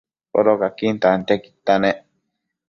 [0.33, 1.97] Codocaquin tantiaquidta nec